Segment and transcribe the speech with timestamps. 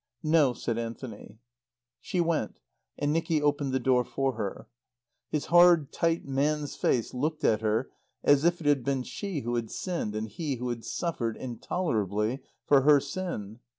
[0.23, 1.37] "No," said Anthony.
[1.99, 2.59] She went,
[2.97, 4.67] and Nicky opened the door for her.
[5.29, 7.91] His hard, tight man's face looked at her
[8.23, 12.81] as if it had been she who had sinned and he who suffered, intolerably, for
[12.81, 13.59] her sin.